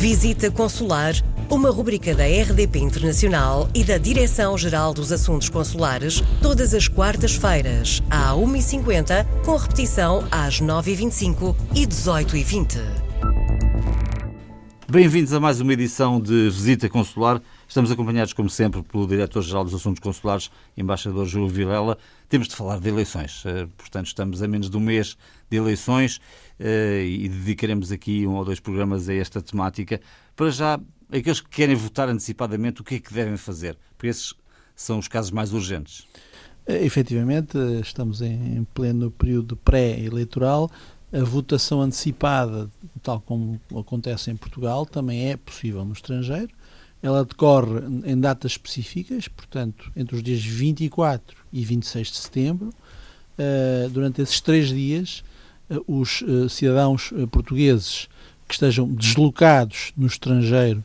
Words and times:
Visita 0.00 0.50
Consular, 0.50 1.12
uma 1.50 1.68
rubrica 1.68 2.14
da 2.14 2.24
RDP 2.24 2.78
Internacional 2.78 3.68
e 3.74 3.84
da 3.84 3.98
Direção-Geral 3.98 4.94
dos 4.94 5.12
Assuntos 5.12 5.50
Consulares, 5.50 6.22
todas 6.40 6.72
as 6.72 6.88
quartas-feiras, 6.88 8.02
à 8.08 8.32
1h50, 8.32 9.26
com 9.44 9.56
repetição 9.56 10.26
às 10.30 10.58
9h25 10.58 11.54
e 11.74 11.86
18h20. 11.86 12.78
Bem-vindos 14.90 15.34
a 15.34 15.38
mais 15.38 15.60
uma 15.60 15.74
edição 15.74 16.18
de 16.18 16.48
Visita 16.48 16.88
Consular. 16.88 17.42
Estamos 17.70 17.88
acompanhados, 17.92 18.32
como 18.32 18.50
sempre, 18.50 18.82
pelo 18.82 19.06
Diretor-Geral 19.06 19.62
dos 19.62 19.72
Assuntos 19.72 20.00
Consulares, 20.00 20.50
Embaixador 20.76 21.24
Júlio 21.24 21.46
Vilela. 21.46 21.96
Temos 22.28 22.48
de 22.48 22.56
falar 22.56 22.80
de 22.80 22.88
eleições, 22.88 23.44
eh, 23.46 23.68
portanto, 23.78 24.08
estamos 24.08 24.42
a 24.42 24.48
menos 24.48 24.68
de 24.68 24.76
um 24.76 24.80
mês 24.80 25.16
de 25.48 25.56
eleições 25.56 26.20
eh, 26.58 27.04
e 27.06 27.28
dedicaremos 27.28 27.92
aqui 27.92 28.26
um 28.26 28.34
ou 28.34 28.44
dois 28.44 28.58
programas 28.58 29.08
a 29.08 29.14
esta 29.14 29.40
temática. 29.40 30.00
Para 30.34 30.50
já, 30.50 30.80
aqueles 31.12 31.40
que 31.40 31.48
querem 31.48 31.76
votar 31.76 32.08
antecipadamente, 32.08 32.80
o 32.80 32.84
que 32.84 32.96
é 32.96 32.98
que 32.98 33.14
devem 33.14 33.36
fazer? 33.36 33.78
Porque 33.96 34.08
esses 34.08 34.34
são 34.74 34.98
os 34.98 35.06
casos 35.06 35.30
mais 35.30 35.52
urgentes. 35.52 36.08
Eh, 36.66 36.84
efetivamente, 36.84 37.56
estamos 37.80 38.20
em 38.20 38.66
pleno 38.74 39.12
período 39.12 39.54
pré-eleitoral. 39.54 40.68
A 41.12 41.22
votação 41.22 41.82
antecipada, 41.82 42.68
tal 43.00 43.20
como 43.20 43.60
acontece 43.78 44.28
em 44.28 44.36
Portugal, 44.36 44.84
também 44.84 45.30
é 45.30 45.36
possível 45.36 45.84
no 45.84 45.92
estrangeiro. 45.92 46.50
Ela 47.02 47.24
decorre 47.24 47.80
em 48.04 48.18
datas 48.18 48.52
específicas, 48.52 49.26
portanto, 49.26 49.90
entre 49.96 50.16
os 50.16 50.22
dias 50.22 50.42
24 50.42 51.36
e 51.52 51.64
26 51.64 52.08
de 52.08 52.16
setembro. 52.16 52.70
Uh, 53.38 53.88
durante 53.88 54.20
esses 54.20 54.40
três 54.40 54.68
dias, 54.68 55.24
uh, 55.70 55.82
os 55.86 56.20
uh, 56.20 56.48
cidadãos 56.48 57.10
portugueses 57.30 58.06
que 58.46 58.52
estejam 58.52 58.86
deslocados 58.86 59.92
no 59.96 60.06
estrangeiro 60.06 60.84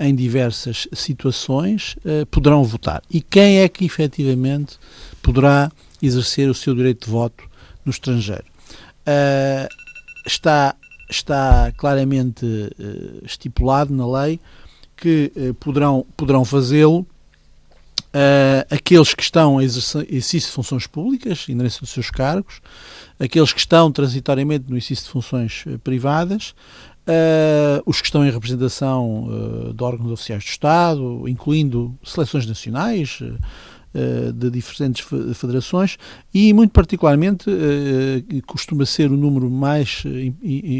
em 0.00 0.12
diversas 0.12 0.88
situações 0.92 1.96
poderão 2.30 2.64
votar. 2.64 3.00
E 3.08 3.20
quem 3.20 3.58
é 3.58 3.68
que 3.68 3.84
efetivamente 3.84 4.76
poderá 5.22 5.70
exercer 6.02 6.48
o 6.50 6.54
seu 6.54 6.74
direito 6.74 7.04
de 7.04 7.12
voto 7.12 7.44
no 7.84 7.90
estrangeiro? 7.90 8.44
está, 10.26 10.74
está 11.08 11.70
claramente 11.76 12.44
estipulado 13.22 13.94
na 13.94 14.22
lei 14.22 14.40
que 14.96 15.32
eh, 15.34 15.52
poderão, 15.58 16.06
poderão 16.16 16.44
fazê-lo. 16.44 17.06
Uh, 18.14 18.62
aqueles 18.70 19.12
que 19.12 19.24
estão 19.24 19.58
a 19.58 19.64
exercício 19.64 20.48
de 20.48 20.54
funções 20.54 20.86
públicas, 20.86 21.48
inerência 21.48 21.80
dos 21.80 21.90
seus 21.90 22.10
cargos, 22.10 22.60
aqueles 23.18 23.52
que 23.52 23.58
estão 23.58 23.90
transitoriamente 23.90 24.66
no 24.68 24.76
exercício 24.76 25.06
de 25.06 25.10
funções 25.10 25.64
uh, 25.66 25.80
privadas, 25.80 26.54
uh, 27.08 27.82
os 27.86 28.00
que 28.00 28.06
estão 28.06 28.24
em 28.24 28.30
representação 28.30 29.28
de 29.74 29.82
órgãos 29.82 30.12
oficiais 30.12 30.44
do 30.44 30.48
Estado, 30.48 31.28
incluindo 31.28 31.96
seleções 32.04 32.46
nacionais, 32.46 33.18
eh, 33.22 33.32
de 34.34 34.50
diferentes 34.50 35.06
federações 35.34 35.96
e, 36.32 36.52
muito 36.52 36.72
particularmente, 36.72 37.48
eh, 37.48 38.40
costuma 38.46 38.84
ser 38.84 39.10
o 39.12 39.16
número 39.16 39.48
mais 39.48 40.02
eh, 40.04 40.32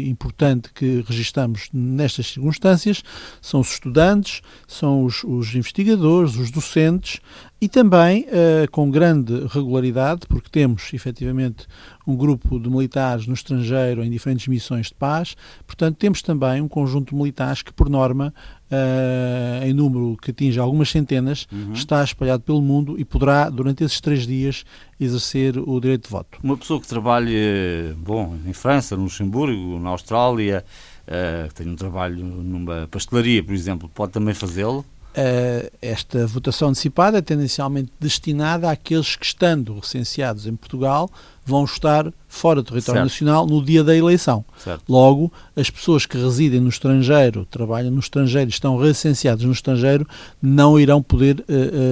importante 0.09 0.69
que 0.73 1.03
registamos 1.07 1.69
nestas 1.73 2.27
circunstâncias, 2.27 3.03
são 3.41 3.61
os 3.61 3.71
estudantes, 3.71 4.41
são 4.67 5.05
os, 5.05 5.23
os 5.23 5.55
investigadores, 5.55 6.35
os 6.35 6.51
docentes 6.51 7.21
e 7.61 7.67
também 7.67 8.25
com 8.71 8.91
grande 8.91 9.45
regularidade, 9.47 10.21
porque 10.27 10.49
temos 10.49 10.93
efetivamente 10.93 11.65
um 12.05 12.15
grupo 12.15 12.59
de 12.59 12.69
militares 12.69 13.25
no 13.25 13.33
estrangeiro 13.33 14.03
em 14.03 14.09
diferentes 14.09 14.47
missões 14.47 14.87
de 14.87 14.95
paz, 14.95 15.35
portanto, 15.65 15.97
temos 15.97 16.21
também 16.21 16.61
um 16.61 16.67
conjunto 16.67 17.09
de 17.09 17.15
militares 17.15 17.61
que, 17.61 17.73
por 17.73 17.89
norma, 17.89 18.33
uh, 18.71 19.65
em 19.65 19.73
número 19.73 20.17
que 20.21 20.31
atinge 20.31 20.59
algumas 20.59 20.89
centenas, 20.89 21.47
uhum. 21.51 21.73
está 21.73 22.03
espalhado 22.03 22.43
pelo 22.43 22.61
mundo 22.61 22.99
e 22.99 23.05
poderá, 23.05 23.49
durante 23.49 23.83
esses 23.83 23.99
três 23.99 24.25
dias, 24.27 24.63
exercer 24.99 25.57
o 25.57 25.79
direito 25.79 26.05
de 26.05 26.09
voto. 26.09 26.39
Uma 26.43 26.57
pessoa 26.57 26.79
que 26.79 26.87
trabalhe, 26.87 27.93
bom, 27.97 28.35
em 28.45 28.53
França, 28.53 28.95
no 28.95 29.03
Luxemburgo, 29.03 29.79
na 29.79 29.89
Austrália, 29.89 30.63
uh, 31.07 31.47
que 31.49 31.55
tenha 31.55 31.71
um 31.71 31.75
trabalho 31.75 32.23
numa 32.23 32.87
pastelaria, 32.89 33.43
por 33.43 33.53
exemplo, 33.53 33.89
pode 33.93 34.11
também 34.11 34.33
fazê-lo? 34.33 34.85
Uh, 35.17 35.71
esta 35.81 36.27
votação 36.27 36.67
antecipada 36.67 37.19
é 37.19 37.21
tendencialmente 37.21 37.89
destinada 37.97 38.69
àqueles 38.69 39.15
que, 39.15 39.25
estando 39.25 39.79
recenseados 39.79 40.45
em 40.45 40.53
Portugal, 40.57 41.09
vão 41.45 41.63
estar 41.63 42.11
fora 42.27 42.61
do 42.61 42.65
território 42.65 42.99
certo. 42.99 43.11
nacional 43.11 43.47
no 43.47 43.63
dia 43.63 43.83
da 43.83 43.95
eleição. 43.95 44.43
Certo. 44.57 44.83
Logo, 44.89 45.31
as 45.55 45.69
pessoas 45.69 46.05
que 46.05 46.17
residem 46.17 46.59
no 46.59 46.69
estrangeiro, 46.69 47.45
trabalham 47.49 47.91
no 47.91 47.99
estrangeiro, 47.99 48.49
estão 48.49 48.77
recenseadas 48.77 49.45
no 49.45 49.51
estrangeiro, 49.51 50.05
não 50.41 50.77
irão 50.77 51.01
poder 51.01 51.39
uh, 51.39 51.43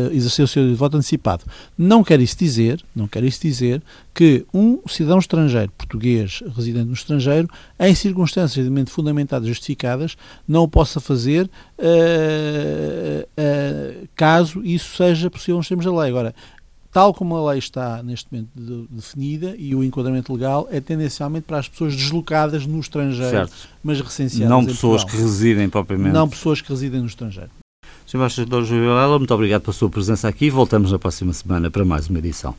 uh, 0.09 0.13
exercer 0.13 0.43
o 0.43 0.47
seu 0.47 0.63
direito 0.63 0.75
de 0.75 0.79
voto 0.79 0.97
antecipado. 0.97 1.45
Não 1.77 2.03
quer 2.03 2.19
isso 2.19 2.37
dizer, 2.37 2.83
não 2.95 3.07
quer 3.07 3.23
isso 3.23 3.41
dizer 3.41 3.81
que 4.13 4.45
um 4.53 4.79
cidadão 4.87 5.19
estrangeiro, 5.19 5.71
português, 5.77 6.43
residente 6.55 6.87
no 6.87 6.93
estrangeiro, 6.93 7.47
em 7.79 7.95
circunstâncias 7.95 8.55
devidamente 8.55 8.91
fundamentadas 8.91 9.45
e 9.45 9.49
justificadas, 9.49 10.17
não 10.47 10.63
o 10.63 10.67
possa 10.67 10.99
fazer 10.99 11.49
uh, 11.79 13.27
caso 14.15 14.61
isso 14.63 14.97
seja 14.97 15.29
possível 15.29 15.57
nos 15.57 15.67
termos 15.67 15.85
da 15.85 15.91
lei. 15.91 16.09
Agora, 16.09 16.35
tal 16.93 17.13
como 17.13 17.35
a 17.35 17.51
lei 17.51 17.59
está 17.59 18.03
neste 18.03 18.27
momento 18.31 18.49
de, 18.55 18.87
definida 18.89 19.55
e 19.57 19.73
o 19.73 19.83
enquadramento 19.83 20.31
legal 20.31 20.67
é 20.71 20.79
tendencialmente 20.79 21.45
para 21.47 21.57
as 21.57 21.67
pessoas 21.67 21.95
deslocadas 21.95 22.67
no 22.67 22.79
estrangeiro, 22.79 23.31
certo. 23.31 23.53
mas 23.83 23.99
recenseadas 23.99 24.49
Não 24.49 24.63
pessoas 24.63 25.03
que 25.03 25.17
residem 25.17 25.67
propriamente. 25.67 26.13
Não 26.13 26.29
pessoas 26.29 26.61
que 26.61 26.69
residem 26.69 27.01
no 27.01 27.07
estrangeiro. 27.07 27.49
Sr. 28.05 28.17
Embaixador 28.17 28.63
Júlio 28.63 28.83
Vilela, 28.83 29.17
muito 29.17 29.33
obrigado 29.33 29.63
pela 29.63 29.73
sua 29.73 29.89
presença 29.89 30.27
aqui. 30.27 30.49
Voltamos 30.51 30.91
na 30.91 30.99
próxima 30.99 31.33
semana 31.33 31.71
para 31.71 31.83
mais 31.83 32.07
uma 32.07 32.19
edição. 32.19 32.53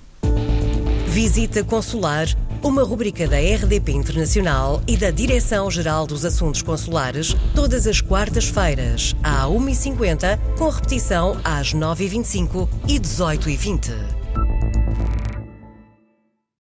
Visita 1.07 1.63
Consular, 1.63 2.27
uma 2.61 2.83
rubrica 2.83 3.29
da 3.29 3.37
RDP 3.37 3.93
Internacional 3.93 4.83
e 4.85 4.97
da 4.97 5.13
Direção-Geral 5.13 6.09
dos 6.09 6.25
Assuntos 6.25 6.61
Consulares, 6.61 7.37
todas 7.55 7.87
as 7.87 8.01
quartas-feiras, 8.01 9.15
à 9.23 9.45
1h50, 9.45 10.41
com 10.59 10.69
repetição 10.69 11.39
às 11.45 11.73
9h25 11.73 12.69
e 12.89 12.99
18h20. 12.99 14.24